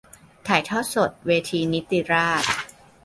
[0.47, 2.49] ถ่ายทอดสดเวทีนิติราษฎร์